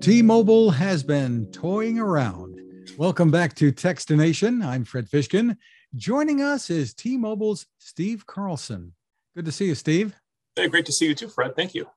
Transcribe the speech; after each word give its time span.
T 0.00 0.22
Mobile 0.22 0.70
has 0.70 1.02
been 1.02 1.46
toying 1.50 1.98
around. 1.98 2.60
Welcome 2.96 3.32
back 3.32 3.54
to 3.56 3.72
Techstination. 3.72 4.64
I'm 4.64 4.84
Fred 4.84 5.10
Fishkin. 5.10 5.56
Joining 5.96 6.40
us 6.40 6.70
is 6.70 6.94
T 6.94 7.18
Mobile's 7.18 7.66
Steve 7.78 8.24
Carlson. 8.24 8.94
Good 9.34 9.44
to 9.46 9.52
see 9.52 9.66
you, 9.66 9.74
Steve. 9.74 10.14
Hey, 10.54 10.68
great 10.68 10.86
to 10.86 10.92
see 10.92 11.06
you 11.06 11.16
too, 11.16 11.28
Fred. 11.28 11.56
Thank 11.56 11.74
you. 11.74 11.88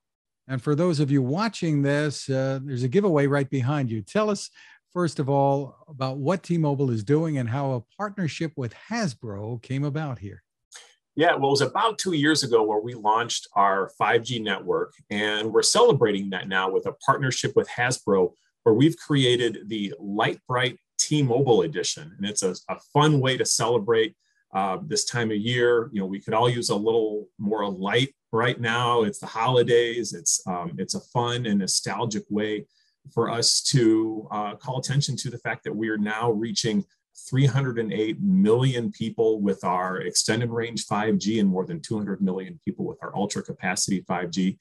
And 0.48 0.62
for 0.62 0.74
those 0.74 1.00
of 1.00 1.12
you 1.12 1.22
watching 1.22 1.84
this, 1.84 2.28
uh, 2.28 2.60
there's 2.64 2.84
a 2.84 2.88
giveaway 2.88 3.28
right 3.28 3.50
behind 3.50 3.92
you. 3.92 4.02
Tell 4.02 4.32
us, 4.32 4.50
first 4.92 5.20
of 5.20 5.30
all, 5.30 5.76
about 5.88 6.18
what 6.18 6.42
T 6.42 6.58
Mobile 6.58 6.90
is 6.90 7.04
doing 7.04 7.38
and 7.38 7.48
how 7.48 7.74
a 7.74 7.82
partnership 7.98 8.52
with 8.56 8.74
Hasbro 8.90 9.62
came 9.62 9.84
about 9.84 10.18
here. 10.18 10.42
Yeah, 11.22 11.36
well, 11.36 11.50
it 11.50 11.52
was 11.52 11.62
about 11.62 12.00
two 12.00 12.14
years 12.14 12.42
ago 12.42 12.64
where 12.64 12.80
we 12.80 12.96
launched 12.96 13.48
our 13.54 13.92
5G 14.02 14.42
network, 14.42 14.96
and 15.12 15.54
we're 15.54 15.62
celebrating 15.62 16.32
that 16.32 16.48
now 16.48 16.72
with 16.72 16.88
a 16.88 16.94
partnership 16.94 17.56
with 17.56 17.70
Hasbro, 17.70 18.32
where 18.64 18.74
we've 18.74 18.98
created 18.98 19.66
the 19.68 19.94
Lite-Brite 20.00 20.80
T-Mobile 20.98 21.62
edition, 21.62 22.12
and 22.18 22.28
it's 22.28 22.42
a, 22.42 22.56
a 22.70 22.80
fun 22.92 23.20
way 23.20 23.38
to 23.38 23.46
celebrate 23.46 24.16
uh, 24.56 24.80
this 24.88 25.06
time 25.06 25.30
of 25.30 25.38
year. 25.38 25.92
You 25.94 26.00
know, 26.00 26.08
we 26.08 26.20
could 26.20 26.34
all 26.34 26.50
use 26.50 26.70
a 26.70 26.76
little 26.76 27.28
more 27.38 27.70
light 27.70 28.16
right 28.32 28.60
now. 28.60 29.04
It's 29.04 29.20
the 29.20 29.28
holidays. 29.28 30.14
It's 30.14 30.42
um, 30.48 30.72
it's 30.80 30.96
a 30.96 31.02
fun 31.14 31.46
and 31.46 31.60
nostalgic 31.60 32.24
way 32.32 32.66
for 33.14 33.30
us 33.30 33.62
to 33.66 34.28
uh, 34.32 34.56
call 34.56 34.80
attention 34.80 35.18
to 35.18 35.30
the 35.30 35.38
fact 35.38 35.66
that 35.66 35.76
we 35.76 35.90
are 35.90 36.00
now 36.00 36.32
reaching 36.32 36.84
308 37.30 38.22
million 38.22 38.92
people 38.92 39.42
with 39.42 39.64
our 39.64 40.02
extended 40.02 40.50
range 40.50 40.86
5G 40.86 41.40
and 41.40 41.50
more 41.50 41.66
than 41.66 41.82
200 41.82 42.22
million 42.22 42.60
people 42.64 42.86
with 42.86 42.98
our 43.02 43.16
ultra 43.16 43.42
capacity 43.42 44.02
5G. 44.02 44.58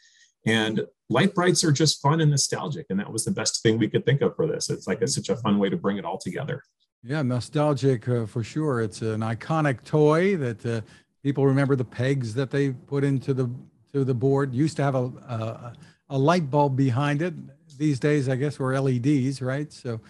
And 0.46 0.86
Lite-Brites 1.08 1.64
are 1.64 1.72
just 1.72 2.00
fun 2.00 2.20
and 2.20 2.30
nostalgic. 2.30 2.86
And 2.90 2.98
that 2.98 3.12
was 3.12 3.24
the 3.24 3.30
best 3.30 3.62
thing 3.62 3.78
we 3.78 3.88
could 3.88 4.06
think 4.06 4.22
of 4.22 4.34
for 4.36 4.46
this. 4.46 4.70
It's 4.70 4.86
like 4.86 5.06
such 5.08 5.28
a 5.28 5.36
fun 5.36 5.58
way 5.58 5.68
to 5.68 5.76
bring 5.76 5.98
it 5.98 6.04
all 6.04 6.18
together. 6.18 6.62
Yeah, 7.02 7.22
nostalgic 7.22 8.08
uh, 8.08 8.26
for 8.26 8.42
sure. 8.42 8.80
It's 8.80 9.02
an 9.02 9.20
iconic 9.20 9.84
toy 9.84 10.36
that 10.36 10.66
uh, 10.66 10.80
people 11.22 11.46
remember 11.46 11.76
the 11.76 11.84
pegs 11.84 12.34
that 12.34 12.50
they 12.50 12.70
put 12.70 13.04
into 13.04 13.32
the 13.32 13.50
to 13.92 14.04
the 14.04 14.14
board. 14.14 14.54
Used 14.54 14.76
to 14.76 14.82
have 14.82 14.94
a, 14.94 15.04
a, 15.04 15.72
a 16.10 16.18
light 16.18 16.50
bulb 16.50 16.76
behind 16.76 17.22
it. 17.22 17.34
These 17.78 17.98
days, 17.98 18.28
I 18.28 18.36
guess, 18.36 18.58
we're 18.58 18.78
LEDs, 18.78 19.40
right? 19.40 19.72
So 19.72 20.00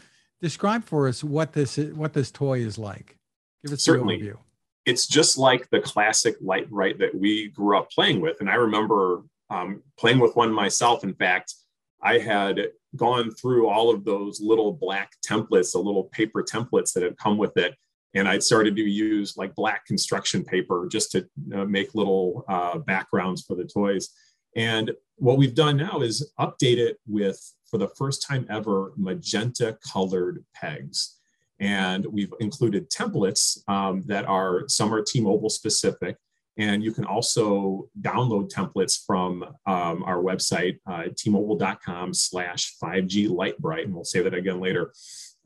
describe 0.40 0.84
for 0.84 1.08
us 1.08 1.22
what 1.22 1.52
this 1.52 1.76
what 1.76 2.12
this 2.12 2.30
toy 2.30 2.60
is 2.60 2.78
like. 2.78 3.16
Give 3.64 3.72
us 3.72 3.82
certainly. 3.82 4.20
Overview. 4.20 4.38
It's 4.86 5.06
just 5.06 5.36
like 5.36 5.68
the 5.70 5.80
classic 5.80 6.36
Lite-Brite 6.40 6.98
that 7.00 7.14
we 7.14 7.48
grew 7.48 7.78
up 7.78 7.90
playing 7.90 8.20
with, 8.20 8.40
and 8.40 8.48
I 8.48 8.54
remember 8.54 9.22
um, 9.50 9.82
playing 9.98 10.20
with 10.20 10.34
one 10.36 10.52
myself. 10.52 11.04
In 11.04 11.14
fact, 11.14 11.54
I 12.02 12.18
had 12.18 12.68
gone 12.96 13.30
through 13.30 13.68
all 13.68 13.94
of 13.94 14.04
those 14.04 14.40
little 14.40 14.72
black 14.72 15.12
templates, 15.28 15.72
the 15.72 15.78
little 15.78 16.04
paper 16.04 16.42
templates 16.42 16.94
that 16.94 17.02
had 17.02 17.18
come 17.18 17.36
with 17.36 17.56
it, 17.58 17.74
and 18.14 18.26
I'd 18.26 18.42
started 18.42 18.74
to 18.76 18.82
use 18.82 19.36
like 19.36 19.54
black 19.54 19.84
construction 19.86 20.44
paper 20.44 20.88
just 20.90 21.12
to 21.12 21.28
uh, 21.54 21.66
make 21.66 21.94
little 21.94 22.44
uh, 22.48 22.78
backgrounds 22.78 23.42
for 23.42 23.54
the 23.54 23.64
toys. 23.64 24.08
And 24.56 24.92
what 25.16 25.36
we've 25.36 25.54
done 25.54 25.76
now 25.76 26.00
is 26.00 26.32
update 26.40 26.78
it 26.78 26.98
with 27.06 27.38
for 27.70 27.78
the 27.78 27.88
first 27.88 28.26
time 28.26 28.46
ever, 28.50 28.92
magenta 28.96 29.78
colored 29.92 30.44
pegs. 30.54 31.16
And 31.60 32.06
we've 32.06 32.32
included 32.40 32.90
templates 32.90 33.58
um, 33.68 34.02
that 34.06 34.24
are, 34.24 34.68
some 34.68 34.92
are 34.92 35.02
T-Mobile 35.02 35.50
specific. 35.50 36.16
And 36.56 36.82
you 36.82 36.92
can 36.92 37.04
also 37.04 37.88
download 38.00 38.52
templates 38.52 39.04
from 39.06 39.44
um, 39.66 40.02
our 40.02 40.16
website, 40.16 40.78
uh, 40.86 41.04
tmobile.com 41.12 42.12
slash 42.12 42.74
5G 42.82 43.30
Lite-Brite. 43.30 43.86
And 43.86 43.94
we'll 43.94 44.04
say 44.04 44.22
that 44.22 44.34
again 44.34 44.60
later. 44.60 44.92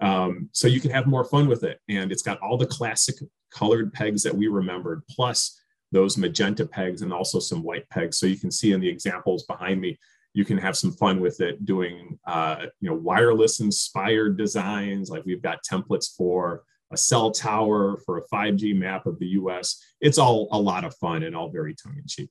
Um, 0.01 0.49
so 0.53 0.67
you 0.67 0.81
can 0.81 0.91
have 0.91 1.07
more 1.07 1.25
fun 1.25 1.47
with 1.47 1.63
it. 1.63 1.81
And 1.89 2.11
it's 2.11 2.23
got 2.23 2.41
all 2.41 2.57
the 2.57 2.67
classic 2.67 3.17
colored 3.53 3.93
pegs 3.93 4.23
that 4.23 4.35
we 4.35 4.49
remembered, 4.49 5.03
plus 5.09 5.61
those 5.93 6.19
magenta 6.19 6.67
pegs 6.67 7.03
and 7.03 7.13
also 7.13 7.39
some 7.39 7.63
white 7.63 7.89
pegs. 7.91 8.19
So 8.19 8.27
you 8.27 8.37
can 8.37 8.51
see 8.51 8.73
in 8.73 8.81
the 8.81 8.89
examples 8.89 9.45
behind 9.45 9.81
me, 9.81 9.99
you 10.35 10.45
can 10.45 10.59
have 10.59 10.77
some 10.77 10.93
fun 10.93 11.21
with 11.21 11.41
it 11.41 11.65
doing 11.65 12.19
uh, 12.27 12.67
you 12.81 12.91
know 12.91 12.97
wireless 12.97 13.61
inspired 13.61 14.37
designs. 14.37 15.09
Like 15.09 15.25
we've 15.25 15.43
got 15.43 15.65
templates 15.65 16.15
for 16.15 16.65
a 16.93 16.97
cell 16.97 17.31
tower 17.31 17.97
for 18.05 18.19
a 18.19 18.27
5g 18.29 18.77
map 18.77 19.07
of 19.07 19.19
the 19.19 19.27
us 19.27 19.83
it's 20.01 20.19
all 20.19 20.49
a 20.53 20.61
lot 20.61 20.85
of 20.85 20.95
fun 20.97 21.23
and 21.23 21.35
all 21.35 21.49
very 21.49 21.75
tongue-in-cheek 21.75 22.31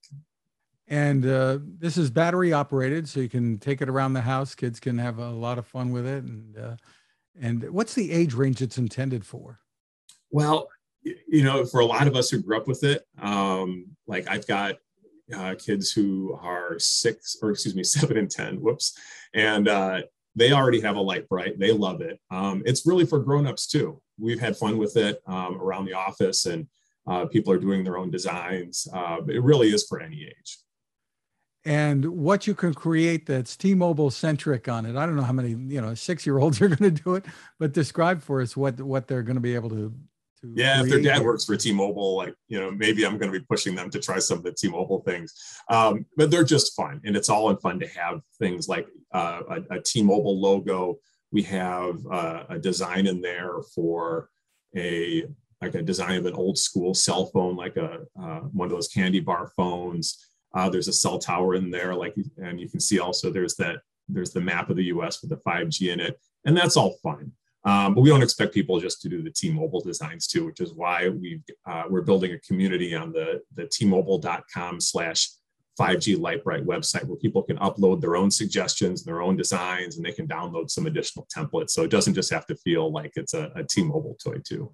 and 0.87 1.25
uh, 1.25 1.57
this 1.79 1.97
is 1.97 2.11
battery 2.11 2.53
operated 2.53 3.09
so 3.09 3.19
you 3.19 3.29
can 3.29 3.57
take 3.57 3.81
it 3.81 3.89
around 3.89 4.13
the 4.13 4.21
house. 4.21 4.53
Kids 4.53 4.79
can 4.79 4.97
have 4.99 5.17
a 5.17 5.29
lot 5.29 5.57
of 5.57 5.65
fun 5.65 5.91
with 5.91 6.05
it. 6.05 6.23
And 6.23 6.57
uh, 6.57 6.75
and 7.41 7.63
what's 7.71 7.95
the 7.95 8.11
age 8.11 8.33
range 8.33 8.61
it's 8.61 8.77
intended 8.77 9.25
for? 9.25 9.59
Well 10.29 10.67
you 11.03 11.43
know 11.43 11.65
for 11.65 11.79
a 11.79 11.85
lot 11.85 12.07
of 12.07 12.15
us 12.15 12.29
who 12.29 12.41
grew 12.41 12.57
up 12.57 12.67
with 12.67 12.83
it 12.83 13.03
um, 13.21 13.85
like 14.07 14.27
i've 14.29 14.47
got 14.47 14.75
uh, 15.33 15.55
kids 15.55 15.91
who 15.91 16.37
are 16.41 16.77
six 16.79 17.37
or 17.41 17.51
excuse 17.51 17.75
me 17.75 17.83
seven 17.97 18.17
and 18.17 18.29
ten 18.29 18.57
whoops. 18.57 18.97
And 19.33 19.67
uh, 19.67 20.01
they 20.35 20.51
already 20.51 20.81
have 20.81 20.95
a 20.95 21.01
Lite-Brite 21.01 21.59
they 21.59 21.71
love 21.71 22.01
it. 22.01 22.19
Um, 22.31 22.63
it's 22.65 22.85
really 22.85 23.05
for 23.05 23.19
grown-ups 23.19 23.67
too. 23.67 24.01
We've 24.19 24.39
had 24.39 24.57
fun 24.57 24.77
with 24.77 24.97
it 24.97 25.21
um, 25.27 25.61
around 25.61 25.85
the 25.85 25.93
office 25.93 26.45
and 26.45 26.67
uh, 27.07 27.25
people 27.25 27.51
are 27.51 27.59
doing 27.59 27.83
their 27.83 27.97
own 27.97 28.09
designs. 28.09 28.87
Uh, 28.93 29.17
it 29.27 29.43
really 29.43 29.73
is 29.73 29.85
for 29.87 29.99
any 29.99 30.23
age. 30.23 30.57
And 31.65 32.05
what 32.05 32.45
you 32.47 32.55
can 32.55 32.73
create 32.73 33.25
that's 33.25 33.55
t-mobile 33.55 34.11
centric 34.11 34.67
on 34.67 34.85
it 34.85 34.97
i 34.97 35.05
don't 35.05 35.15
know 35.15 35.21
how 35.21 35.31
many 35.31 35.51
you 35.51 35.79
know 35.79 35.93
six 35.93 36.25
year 36.25 36.37
olds 36.37 36.61
are 36.61 36.67
going 36.67 36.93
to 36.93 37.03
do 37.03 37.15
it 37.15 37.25
but 37.57 37.71
describe 37.71 38.21
for 38.21 38.41
us 38.41 38.57
what 38.57 38.81
what 38.81 39.07
they're 39.07 39.23
going 39.23 39.37
to 39.37 39.41
be 39.41 39.55
able 39.55 39.69
to 39.69 39.93
yeah 40.55 40.81
if 40.81 40.89
their 40.89 41.01
dad 41.01 41.21
works 41.21 41.45
for 41.45 41.55
t-mobile 41.55 42.17
like 42.17 42.35
you 42.47 42.59
know 42.59 42.69
maybe 42.69 43.05
i'm 43.05 43.17
going 43.17 43.31
to 43.31 43.39
be 43.39 43.45
pushing 43.45 43.75
them 43.75 43.89
to 43.89 43.99
try 43.99 44.19
some 44.19 44.39
of 44.39 44.43
the 44.43 44.51
t-mobile 44.51 45.01
things. 45.01 45.33
Um, 45.69 46.05
but 46.17 46.31
they're 46.31 46.43
just 46.43 46.75
fun 46.75 47.01
and 47.05 47.15
it's 47.15 47.29
all 47.29 47.49
in 47.49 47.57
fun 47.57 47.79
to 47.79 47.87
have 47.87 48.21
things 48.39 48.67
like 48.67 48.87
uh, 49.13 49.41
a, 49.49 49.75
a 49.77 49.81
t-mobile 49.81 50.39
logo. 50.39 50.99
We 51.31 51.43
have 51.43 52.05
uh, 52.11 52.43
a 52.49 52.59
design 52.59 53.07
in 53.07 53.21
there 53.21 53.61
for 53.73 54.29
a 54.75 55.25
like 55.61 55.75
a 55.75 55.81
design 55.81 56.17
of 56.17 56.25
an 56.25 56.33
old 56.33 56.57
school 56.57 56.93
cell 56.93 57.27
phone 57.27 57.55
like 57.55 57.77
a 57.77 58.01
uh, 58.21 58.39
one 58.39 58.65
of 58.65 58.71
those 58.71 58.87
candy 58.87 59.19
bar 59.19 59.51
phones. 59.55 60.27
Uh, 60.53 60.69
there's 60.69 60.87
a 60.87 60.93
cell 60.93 61.17
tower 61.17 61.55
in 61.55 61.71
there 61.71 61.95
like 61.95 62.15
and 62.37 62.59
you 62.59 62.69
can 62.69 62.79
see 62.79 62.99
also 62.99 63.31
there's 63.31 63.55
that 63.55 63.77
there's 64.09 64.31
the 64.31 64.41
map 64.41 64.69
of 64.69 64.75
the 64.75 64.83
us 64.83 65.21
with 65.21 65.29
the 65.29 65.37
5g 65.37 65.91
in 65.91 65.99
it 65.99 66.19
and 66.45 66.55
that's 66.55 66.77
all 66.77 66.97
fun 67.01 67.31
um, 67.65 67.93
but 67.93 68.01
we 68.01 68.09
don't 68.09 68.23
expect 68.23 68.53
people 68.53 68.79
just 68.79 69.01
to 69.01 69.09
do 69.09 69.21
the 69.21 69.31
T-Mobile 69.31 69.81
designs 69.81 70.27
too, 70.27 70.45
which 70.45 70.59
is 70.59 70.73
why 70.73 71.09
we 71.09 71.41
uh, 71.65 71.83
we're 71.89 72.01
building 72.01 72.33
a 72.33 72.39
community 72.39 72.95
on 72.95 73.11
the 73.11 73.41
the 73.55 73.67
T-Mobile.com 73.67 74.79
slash 74.81 75.29
5G 75.79 76.19
Lite-Brite 76.19 76.65
website 76.65 77.05
where 77.05 77.17
people 77.17 77.41
can 77.41 77.57
upload 77.57 77.99
their 77.99 78.15
own 78.15 78.29
suggestions, 78.29 79.03
their 79.03 79.21
own 79.21 79.35
designs, 79.35 79.97
and 79.97 80.05
they 80.05 80.11
can 80.11 80.27
download 80.27 80.69
some 80.69 80.85
additional 80.85 81.27
templates. 81.35 81.71
So 81.71 81.83
it 81.83 81.89
doesn't 81.89 82.13
just 82.13 82.31
have 82.31 82.45
to 82.47 82.55
feel 82.57 82.91
like 82.91 83.13
it's 83.15 83.33
a, 83.33 83.51
a 83.55 83.63
T-Mobile 83.63 84.17
toy 84.23 84.37
too. 84.45 84.71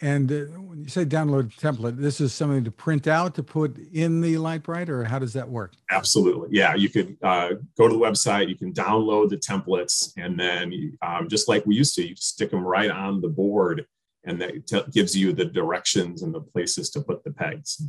And 0.00 0.30
uh, 0.30 0.44
when 0.60 0.82
you 0.82 0.88
say 0.88 1.04
download 1.04 1.54
template, 1.58 1.96
this 1.96 2.20
is 2.20 2.32
something 2.32 2.64
to 2.64 2.70
print 2.70 3.06
out 3.06 3.34
to 3.36 3.42
put 3.42 3.78
in 3.92 4.20
the 4.20 4.38
Lite-Brite, 4.38 4.88
or 4.88 5.04
how 5.04 5.18
does 5.18 5.32
that 5.32 5.48
work? 5.48 5.72
Absolutely. 5.90 6.48
Yeah, 6.52 6.74
you 6.74 6.88
could 6.88 7.16
uh, 7.22 7.54
go 7.76 7.88
to 7.88 7.94
the 7.94 8.00
website, 8.00 8.48
you 8.48 8.56
can 8.56 8.72
download 8.72 9.30
the 9.30 9.36
templates, 9.36 10.12
and 10.16 10.38
then 10.38 10.96
um, 11.02 11.28
just 11.28 11.48
like 11.48 11.64
we 11.66 11.74
used 11.74 11.94
to, 11.96 12.06
you 12.06 12.16
stick 12.16 12.50
them 12.50 12.64
right 12.64 12.90
on 12.90 13.20
the 13.20 13.28
board, 13.28 13.86
and 14.24 14.40
that 14.40 14.66
t- 14.66 14.84
gives 14.92 15.16
you 15.16 15.32
the 15.32 15.44
directions 15.44 16.22
and 16.22 16.34
the 16.34 16.40
places 16.40 16.90
to 16.90 17.00
put 17.00 17.24
the 17.24 17.32
pegs. 17.32 17.82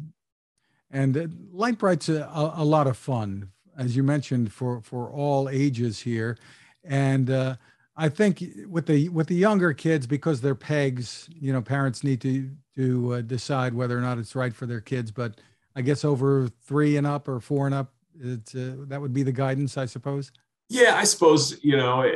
And 0.92 1.18
uh, 1.18 1.28
Lite-Brite's 1.52 2.10
a, 2.10 2.54
a, 2.56 2.64
lot 2.64 2.88
of 2.88 2.96
fun, 2.98 3.50
as 3.78 3.96
you 3.96 4.04
mentioned, 4.04 4.54
for 4.54 4.82
for 4.82 5.10
all 5.10 5.50
ages 5.50 6.02
here, 6.02 6.38
and. 6.84 7.58
I 7.98 8.10
think 8.10 8.44
with 8.70 8.86
the 8.86 9.10
with 9.10 9.28
the 9.28 9.36
younger 9.36 9.74
kids 9.74 10.06
because 10.06 10.40
they're 10.40 10.56
pegs, 10.56 11.28
you 11.34 11.52
know, 11.52 11.62
parents 11.62 12.04
need 12.04 12.22
to 12.22 12.50
to 12.76 13.16
uh, 13.16 13.22
decide 13.22 13.74
whether 13.74 13.98
or 13.98 14.02
not 14.02 14.20
it's 14.20 14.36
right 14.36 14.54
for 14.54 14.66
their 14.68 14.82
kids. 14.82 15.12
But 15.12 15.42
I 15.76 15.82
guess 15.82 16.06
over 16.06 16.48
three 16.64 16.98
and 16.98 17.08
up 17.08 17.28
or 17.28 17.40
four 17.40 17.66
and 17.66 17.74
up, 17.74 17.94
it's 18.20 18.54
uh, 18.54 18.76
that 18.88 19.02
would 19.02 19.14
be 19.14 19.24
the 19.24 19.32
guidance, 19.32 19.78
I 19.78 19.86
suppose. 19.86 20.32
Yeah, 20.70 20.96
I 20.96 21.06
suppose 21.06 21.58
you 21.64 21.76
know 21.76 22.10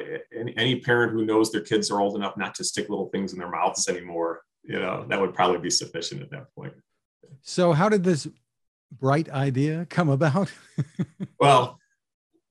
any 0.56 0.80
parent 0.82 1.14
who 1.14 1.26
knows 1.26 1.52
their 1.52 1.62
kids 1.62 1.90
are 1.90 2.00
old 2.00 2.16
enough 2.16 2.38
not 2.38 2.54
to 2.56 2.64
stick 2.64 2.90
little 2.90 3.10
things 3.10 3.34
in 3.34 3.40
their 3.40 3.50
mouths 3.50 3.88
anymore, 3.88 4.42
you 4.64 4.80
know, 4.80 5.06
that 5.08 5.20
would 5.20 5.34
probably 5.34 5.58
be 5.58 5.70
sufficient 5.70 6.22
at 6.22 6.30
that 6.32 6.54
point. 6.56 6.74
So, 7.42 7.74
how 7.74 7.90
did 7.90 8.04
this 8.04 8.28
bright 8.92 9.30
idea 9.30 9.86
come 9.90 10.10
about? 10.10 10.52
well, 11.40 11.80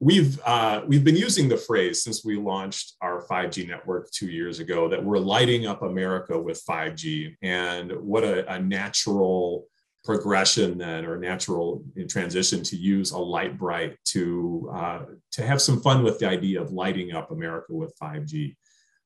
we've 0.01 0.41
uh, 0.47 0.83
we've 0.87 1.05
been 1.05 1.17
using 1.17 1.49
the 1.49 1.57
phrase 1.57 2.03
since 2.03 2.25
we 2.25 2.37
launched 2.37 2.97
our 3.03 3.23
5G 3.27 3.69
network 3.69 4.11
two 4.11 4.31
years 4.31 4.59
ago 4.59 4.89
that 4.89 5.05
we're 5.05 5.19
lighting 5.19 5.67
up 5.67 5.83
America 5.83 6.41
with 6.41 6.65
5G, 6.65 7.37
and 7.43 7.93
what 8.01 8.25
a, 8.25 8.51
a 8.53 8.59
natural 8.59 9.67
progression 10.03 10.79
then 10.79 11.05
or 11.05 11.19
natural 11.19 11.85
transition 12.09 12.63
to 12.63 12.75
use 12.75 13.11
a 13.11 13.19
Lite-Brite 13.19 13.99
to 14.07 14.71
uh, 14.75 15.01
to 15.33 15.47
have 15.47 15.61
some 15.61 15.83
fun 15.83 16.03
with 16.03 16.19
the 16.19 16.27
idea 16.27 16.61
of 16.61 16.73
lighting 16.73 17.13
up 17.13 17.31
America 17.31 17.75
with 17.75 17.95
5G. 18.03 18.57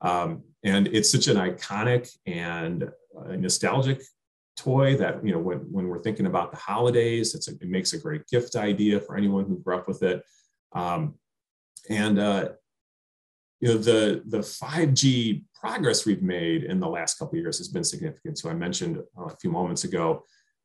Um, 0.00 0.44
and 0.62 0.86
it's 0.88 1.10
such 1.10 1.26
an 1.26 1.36
iconic 1.36 2.08
and 2.26 2.84
uh, 3.18 3.36
nostalgic 3.36 4.02
toy 4.56 4.96
that 4.96 5.24
you 5.26 5.32
know 5.32 5.40
when, 5.40 5.58
when 5.72 5.88
we're 5.88 6.02
thinking 6.02 6.26
about 6.26 6.52
the 6.52 6.56
holidays, 6.56 7.34
it's 7.34 7.48
a, 7.48 7.52
it 7.52 7.68
makes 7.68 7.94
a 7.94 7.98
great 7.98 8.24
gift 8.28 8.54
idea 8.54 9.00
for 9.00 9.16
anyone 9.16 9.44
who 9.46 9.58
grew 9.58 9.76
up 9.76 9.88
with 9.88 10.04
it. 10.04 10.22
Um, 10.74 11.14
and 11.88 12.18
uh, 12.18 12.48
you 13.60 13.68
know 13.68 13.78
the 13.78 14.22
the 14.26 14.38
5G 14.38 15.44
progress 15.54 16.04
we've 16.04 16.22
made 16.22 16.64
in 16.64 16.80
the 16.80 16.88
last 16.88 17.18
couple 17.18 17.38
years 17.38 17.58
has 17.58 17.68
been 17.68 17.84
significant. 17.84 18.38
So 18.38 18.50
I 18.50 18.54
mentioned 18.54 18.98
a 19.16 19.36
few 19.36 19.50
moments 19.50 19.84
ago 19.84 20.24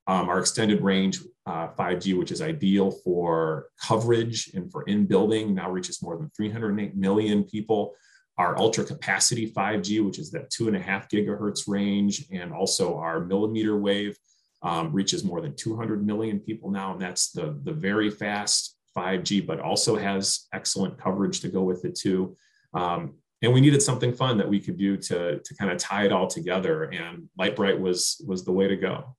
um, 0.09 0.27
our 0.27 0.39
extended 0.39 0.81
range 0.81 1.19
uh, 1.45 1.67
5G, 1.77 2.17
which 2.17 2.31
is 2.31 2.41
ideal 2.41 2.89
for 2.89 3.67
coverage 3.79 4.49
and 4.55 4.71
for 4.71 4.81
in 4.83 5.05
building, 5.05 5.53
now 5.53 5.69
reaches 5.69 6.01
more 6.01 6.17
than 6.17 6.31
308 6.35 6.95
million 6.95 7.43
people. 7.43 7.93
Our 8.39 8.57
ultra 8.57 8.83
capacity 8.83 9.51
5G, 9.51 10.03
which 10.03 10.17
is 10.17 10.31
that 10.31 10.49
two 10.49 10.67
and 10.67 10.75
a 10.75 10.79
half 10.79 11.09
gigahertz 11.09 11.67
range, 11.67 12.25
and 12.31 12.51
also 12.51 12.97
our 12.97 13.19
millimeter 13.19 13.77
wave, 13.77 14.17
um, 14.63 14.91
reaches 14.91 15.23
more 15.23 15.41
than 15.41 15.55
200 15.55 16.03
million 16.03 16.39
people 16.39 16.71
now. 16.71 16.93
And 16.93 17.01
that's 17.01 17.31
the, 17.31 17.59
the 17.63 17.73
very 17.73 18.09
fast 18.09 18.78
5G, 18.95 19.45
but 19.45 19.59
also 19.59 19.95
has 19.95 20.47
excellent 20.53 20.97
coverage 20.97 21.39
to 21.41 21.49
go 21.49 21.61
with 21.61 21.85
it 21.85 21.95
too. 21.95 22.35
Um, 22.73 23.15
and 23.41 23.53
we 23.53 23.61
needed 23.61 23.81
something 23.81 24.13
fun 24.13 24.37
that 24.37 24.49
we 24.49 24.59
could 24.59 24.77
do 24.77 24.97
to, 24.97 25.39
to 25.39 25.55
kind 25.55 25.71
of 25.71 25.77
tie 25.77 26.05
it 26.05 26.11
all 26.11 26.27
together. 26.27 26.83
And 26.85 27.29
Lite-Brite 27.37 27.79
was, 27.79 28.21
was 28.27 28.43
the 28.43 28.51
way 28.51 28.67
to 28.67 28.75
go. 28.75 29.15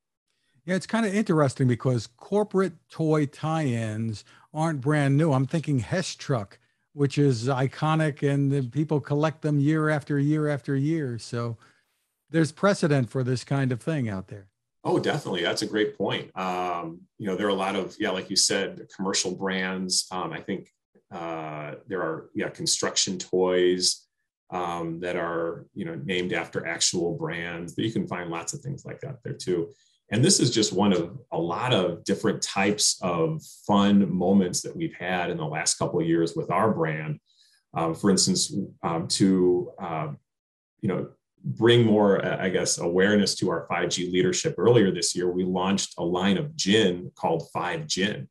Yeah, 0.66 0.74
it's 0.74 0.86
kind 0.86 1.06
of 1.06 1.14
interesting 1.14 1.66
because 1.66 2.06
corporate 2.06 2.74
toy 2.90 3.24
tie-ins 3.26 4.24
aren't 4.52 4.82
brand 4.82 5.16
new. 5.16 5.32
I'm 5.32 5.46
thinking 5.46 5.78
Hess 5.78 6.14
truck, 6.14 6.58
which 6.92 7.16
is 7.16 7.48
iconic, 7.48 8.22
and 8.28 8.70
people 8.70 9.00
collect 9.00 9.40
them 9.40 9.58
year 9.58 9.88
after 9.88 10.18
year 10.18 10.48
after 10.48 10.76
year. 10.76 11.18
So 11.18 11.56
there's 12.28 12.52
precedent 12.52 13.08
for 13.08 13.24
this 13.24 13.42
kind 13.42 13.72
of 13.72 13.80
thing 13.80 14.08
out 14.08 14.28
there. 14.28 14.49
Oh, 14.82 14.98
definitely. 14.98 15.42
That's 15.42 15.62
a 15.62 15.66
great 15.66 15.96
point. 15.96 16.34
Um, 16.36 17.00
you 17.18 17.26
know, 17.26 17.36
there 17.36 17.46
are 17.46 17.50
a 17.50 17.54
lot 17.54 17.76
of 17.76 17.96
yeah, 17.98 18.10
like 18.10 18.30
you 18.30 18.36
said, 18.36 18.86
commercial 18.96 19.34
brands. 19.34 20.06
Um, 20.10 20.32
I 20.32 20.40
think 20.40 20.70
uh, 21.12 21.74
there 21.86 22.00
are 22.00 22.30
yeah, 22.34 22.48
construction 22.48 23.18
toys 23.18 24.06
um, 24.50 25.00
that 25.00 25.16
are 25.16 25.66
you 25.74 25.84
know 25.84 26.00
named 26.04 26.32
after 26.32 26.66
actual 26.66 27.16
brands. 27.16 27.74
But 27.74 27.84
you 27.84 27.92
can 27.92 28.08
find 28.08 28.30
lots 28.30 28.54
of 28.54 28.60
things 28.60 28.84
like 28.86 29.00
that 29.00 29.16
there 29.22 29.34
too. 29.34 29.70
And 30.12 30.24
this 30.24 30.40
is 30.40 30.50
just 30.50 30.72
one 30.72 30.92
of 30.92 31.18
a 31.30 31.38
lot 31.38 31.72
of 31.72 32.02
different 32.04 32.42
types 32.42 32.98
of 33.02 33.42
fun 33.66 34.12
moments 34.12 34.60
that 34.62 34.74
we've 34.74 34.94
had 34.94 35.30
in 35.30 35.36
the 35.36 35.46
last 35.46 35.74
couple 35.78 36.00
of 36.00 36.06
years 36.06 36.34
with 36.34 36.50
our 36.50 36.72
brand. 36.72 37.20
Um, 37.74 37.94
for 37.94 38.10
instance, 38.10 38.52
um, 38.82 39.06
to 39.08 39.70
uh, 39.80 40.08
you 40.80 40.88
know 40.88 41.10
bring 41.44 41.84
more, 41.84 42.24
I 42.24 42.48
guess, 42.48 42.78
awareness 42.78 43.34
to 43.36 43.50
our 43.50 43.66
5G 43.70 44.12
leadership. 44.12 44.54
Earlier 44.58 44.90
this 44.90 45.14
year, 45.14 45.30
we 45.30 45.44
launched 45.44 45.94
a 45.98 46.04
line 46.04 46.36
of 46.36 46.54
gin 46.56 47.10
called 47.14 47.48
Five 47.52 47.86
Gin, 47.86 48.28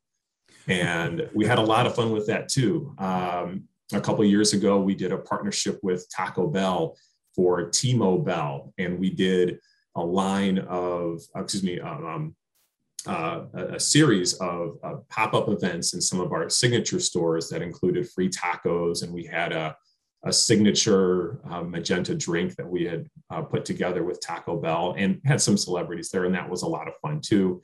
and 0.68 1.28
we 1.34 1.46
had 1.46 1.58
a 1.58 1.62
lot 1.62 1.86
of 1.86 1.94
fun 1.94 2.12
with 2.12 2.26
that 2.28 2.48
too. 2.48 2.94
Um, 2.98 3.64
a 3.92 4.00
couple 4.00 4.24
years 4.24 4.52
ago, 4.52 4.80
we 4.80 4.94
did 4.94 5.12
a 5.12 5.18
partnership 5.18 5.80
with 5.82 6.06
Taco 6.14 6.46
Bell 6.46 6.96
for 7.34 7.68
T-Mobile, 7.70 8.72
and 8.78 8.98
we 8.98 9.10
did 9.10 9.58
a 9.96 10.04
line 10.04 10.58
of, 10.58 11.20
uh, 11.34 11.42
excuse 11.42 11.62
me, 11.62 11.80
um, 11.80 12.06
um 12.06 12.36
uh, 13.06 13.44
a, 13.54 13.80
series 13.80 14.34
of, 14.34 14.76
of 14.82 15.08
pop-up 15.08 15.48
events 15.48 15.94
in 15.94 16.02
some 16.02 16.20
of 16.20 16.32
our 16.32 16.50
signature 16.50 17.00
stores 17.00 17.48
that 17.48 17.62
included 17.62 18.06
free 18.10 18.28
tacos, 18.28 19.02
and 19.02 19.10
we 19.10 19.24
had 19.24 19.52
a, 19.52 19.74
a 20.24 20.32
signature 20.32 21.40
uh, 21.50 21.62
magenta 21.62 22.14
drink 22.14 22.56
that 22.56 22.68
we 22.68 22.84
had 22.84 23.08
uh, 23.30 23.42
put 23.42 23.64
together 23.64 24.04
with 24.04 24.20
Taco 24.20 24.56
Bell, 24.56 24.94
and 24.98 25.20
had 25.24 25.40
some 25.40 25.56
celebrities 25.56 26.10
there, 26.10 26.24
and 26.24 26.34
that 26.34 26.48
was 26.48 26.62
a 26.62 26.68
lot 26.68 26.88
of 26.88 26.94
fun 27.00 27.20
too. 27.20 27.62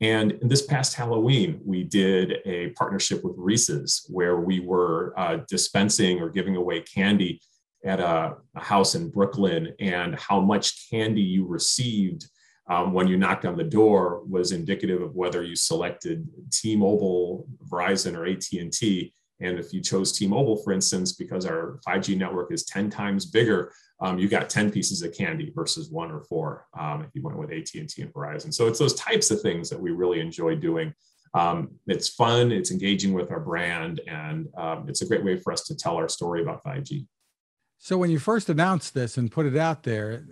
And 0.00 0.38
this 0.42 0.62
past 0.62 0.94
Halloween, 0.94 1.60
we 1.64 1.84
did 1.84 2.38
a 2.44 2.70
partnership 2.70 3.24
with 3.24 3.34
Reese's 3.38 4.04
where 4.10 4.38
we 4.38 4.60
were 4.60 5.14
uh, 5.16 5.38
dispensing 5.48 6.20
or 6.20 6.28
giving 6.28 6.56
away 6.56 6.80
candy 6.80 7.40
at 7.84 8.00
a, 8.00 8.36
a, 8.54 8.60
house 8.60 8.94
in 8.94 9.10
Brooklyn 9.10 9.72
and 9.78 10.18
how 10.18 10.40
much 10.40 10.90
candy 10.90 11.22
you 11.22 11.46
received 11.46 12.26
um, 12.68 12.92
when 12.92 13.06
you 13.06 13.16
knocked 13.16 13.44
on 13.44 13.56
the 13.56 13.64
door 13.64 14.22
was 14.26 14.52
indicative 14.52 15.02
of 15.02 15.14
whether 15.14 15.42
you 15.42 15.54
selected 15.54 16.26
T-Mobile, 16.50 17.46
Verizon, 17.68 18.16
or 18.16 18.26
AT&T. 18.26 19.14
And 19.40 19.58
if 19.58 19.72
you 19.72 19.80
chose 19.80 20.12
T-Mobile, 20.12 20.56
for 20.62 20.72
instance, 20.72 21.12
because 21.12 21.44
our 21.44 21.80
5G 21.86 22.16
network 22.16 22.52
is 22.52 22.64
10 22.64 22.88
times 22.90 23.26
bigger, 23.26 23.72
um, 24.00 24.18
you 24.18 24.28
got 24.28 24.48
10 24.48 24.70
pieces 24.70 25.02
of 25.02 25.14
candy 25.14 25.52
versus 25.54 25.90
one 25.90 26.10
or 26.10 26.22
four 26.22 26.66
um, 26.78 27.02
if 27.02 27.10
you 27.14 27.22
went 27.22 27.38
with 27.38 27.50
AT&T 27.50 28.00
and 28.00 28.12
Verizon. 28.12 28.52
So 28.52 28.66
it's 28.68 28.78
those 28.78 28.94
types 28.94 29.30
of 29.30 29.40
things 29.40 29.68
that 29.70 29.80
we 29.80 29.90
really 29.90 30.20
enjoy 30.20 30.56
doing. 30.56 30.94
Um, 31.34 31.70
it's 31.88 32.08
fun, 32.08 32.52
it's 32.52 32.70
engaging 32.70 33.12
with 33.12 33.32
our 33.32 33.40
brand, 33.40 34.00
and 34.06 34.46
um, 34.56 34.86
it's 34.88 35.02
a 35.02 35.06
great 35.06 35.24
way 35.24 35.36
for 35.36 35.52
us 35.52 35.64
to 35.64 35.76
tell 35.76 35.96
our 35.96 36.08
story 36.08 36.42
about 36.42 36.62
5G. 36.62 37.06
So 37.78 37.98
when 37.98 38.10
you 38.10 38.18
first 38.18 38.48
announced 38.48 38.94
this 38.94 39.18
and 39.18 39.30
put 39.30 39.46
it 39.46 39.56
out 39.56 39.82
there, 39.82 40.24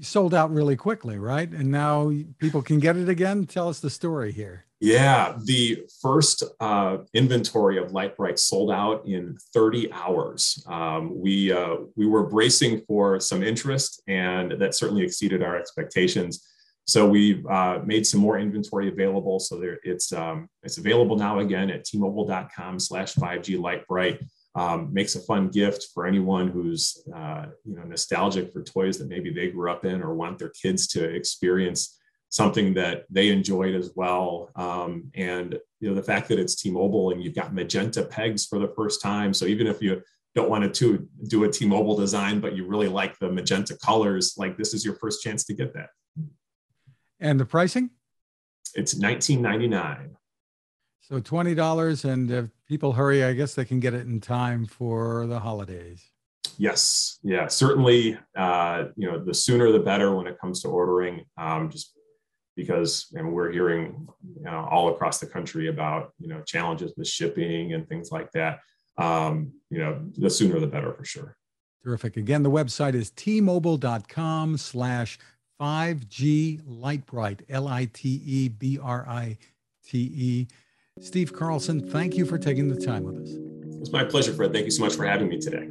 sold 0.00 0.34
out 0.34 0.50
really 0.50 0.76
quickly, 0.76 1.18
right? 1.18 1.50
And 1.50 1.70
now 1.70 2.12
people 2.38 2.62
can 2.62 2.78
get 2.78 2.96
it 2.96 3.08
again. 3.08 3.46
Tell 3.46 3.68
us 3.68 3.80
the 3.80 3.90
story 3.90 4.32
here. 4.32 4.66
Yeah, 4.82 5.36
the 5.44 5.84
first 6.00 6.42
uh, 6.58 6.98
inventory 7.12 7.76
of 7.76 7.92
Lite-Brite 7.92 8.38
sold 8.38 8.70
out 8.70 9.06
in 9.06 9.36
30 9.52 9.92
hours. 9.92 10.64
Um, 10.66 11.20
we 11.20 11.52
uh, 11.52 11.76
we 11.96 12.06
were 12.06 12.26
bracing 12.26 12.80
for 12.86 13.20
some 13.20 13.42
interest, 13.42 14.02
and 14.08 14.52
that 14.52 14.74
certainly 14.74 15.02
exceeded 15.02 15.42
our 15.42 15.58
expectations. 15.58 16.46
So 16.86 17.06
we've 17.06 17.44
uh, 17.46 17.80
made 17.84 18.06
some 18.06 18.20
more 18.20 18.38
inventory 18.38 18.88
available. 18.88 19.38
So 19.38 19.60
there, 19.60 19.78
it's 19.84 20.14
um, 20.14 20.48
it's 20.62 20.78
available 20.78 21.16
now 21.16 21.40
again 21.40 21.68
at 21.68 21.84
tmobile.com/slash 21.84 23.14
5G 23.16 23.60
Lite-Brite 23.60 24.20
um, 24.54 24.92
makes 24.92 25.14
a 25.14 25.20
fun 25.20 25.48
gift 25.48 25.88
for 25.94 26.06
anyone 26.06 26.48
who's 26.48 27.02
uh, 27.14 27.46
you 27.64 27.76
know 27.76 27.82
nostalgic 27.82 28.52
for 28.52 28.62
toys 28.62 28.98
that 28.98 29.08
maybe 29.08 29.32
they 29.32 29.50
grew 29.50 29.70
up 29.70 29.84
in 29.84 30.02
or 30.02 30.14
want 30.14 30.38
their 30.38 30.50
kids 30.50 30.86
to 30.88 31.04
experience 31.04 31.98
something 32.30 32.74
that 32.74 33.04
they 33.10 33.30
enjoyed 33.30 33.74
as 33.74 33.90
well. 33.96 34.50
Um, 34.56 35.10
and 35.14 35.58
you 35.80 35.88
know 35.88 35.94
the 35.94 36.02
fact 36.02 36.28
that 36.28 36.38
it's 36.38 36.56
T-Mobile 36.56 37.10
and 37.10 37.22
you've 37.22 37.34
got 37.34 37.54
magenta 37.54 38.02
pegs 38.04 38.46
for 38.46 38.58
the 38.58 38.72
first 38.76 39.00
time, 39.00 39.32
so 39.32 39.46
even 39.46 39.66
if 39.66 39.80
you 39.80 40.02
don't 40.34 40.50
want 40.50 40.74
to 40.74 41.08
do 41.26 41.44
a 41.44 41.50
T-Mobile 41.50 41.96
design, 41.96 42.40
but 42.40 42.54
you 42.54 42.66
really 42.66 42.86
like 42.86 43.18
the 43.18 43.30
magenta 43.30 43.76
colors, 43.78 44.34
like 44.36 44.56
this 44.56 44.74
is 44.74 44.84
your 44.84 44.94
first 44.94 45.22
chance 45.22 45.44
to 45.44 45.54
get 45.54 45.74
that. 45.74 45.90
And 47.18 47.38
the 47.38 47.44
pricing? 47.44 47.90
It's 48.74 48.94
19.99. 48.94 50.10
So 51.10 51.18
twenty 51.18 51.56
dollars, 51.56 52.04
and 52.04 52.30
if 52.30 52.50
people 52.70 52.92
hurry, 52.92 53.24
I 53.24 53.32
guess 53.32 53.56
they 53.56 53.64
can 53.64 53.80
get 53.80 53.94
it 53.94 54.06
in 54.06 54.20
time 54.20 54.64
for 54.64 55.26
the 55.26 55.40
holidays. 55.40 56.04
Yes, 56.56 57.18
yeah, 57.24 57.48
certainly. 57.48 58.16
Uh, 58.36 58.84
you 58.96 59.10
know, 59.10 59.22
the 59.22 59.34
sooner 59.34 59.72
the 59.72 59.80
better 59.80 60.14
when 60.14 60.28
it 60.28 60.38
comes 60.40 60.62
to 60.62 60.68
ordering. 60.68 61.24
Um, 61.36 61.68
just 61.68 61.92
because 62.54 63.08
and 63.14 63.32
we're 63.32 63.50
hearing 63.50 64.06
you 64.36 64.44
know, 64.44 64.68
all 64.70 64.94
across 64.94 65.18
the 65.18 65.26
country 65.26 65.66
about 65.66 66.12
you 66.20 66.28
know 66.28 66.42
challenges 66.42 66.94
with 66.96 67.08
shipping 67.08 67.74
and 67.74 67.88
things 67.88 68.12
like 68.12 68.30
that. 68.32 68.60
Um, 68.98 69.52
you 69.68 69.78
know, 69.78 70.06
the 70.16 70.30
sooner 70.30 70.60
the 70.60 70.68
better 70.68 70.92
for 70.92 71.04
sure. 71.04 71.36
Terrific. 71.82 72.16
Again, 72.16 72.44
the 72.44 72.50
website 72.50 72.94
is 72.94 73.10
tmobile.com 73.10 74.58
slash 74.58 75.18
5G 75.60 76.60
Lite-Brite, 76.64 77.42
L 77.48 77.66
I 77.66 77.86
T 77.86 78.22
E 78.24 78.48
B 78.48 78.78
R 78.80 79.04
I 79.08 79.38
T 79.84 79.98
E. 79.98 80.46
Steve 80.98 81.32
Carlson, 81.32 81.80
thank 81.80 82.16
you 82.16 82.26
for 82.26 82.36
taking 82.36 82.68
the 82.68 82.76
time 82.76 83.04
with 83.04 83.16
us. 83.16 83.30
It's 83.80 83.92
my 83.92 84.04
pleasure, 84.04 84.32
Fred. 84.32 84.52
Thank 84.52 84.66
you 84.66 84.70
so 84.70 84.84
much 84.84 84.94
for 84.96 85.06
having 85.06 85.28
me 85.28 85.38
today. 85.38 85.68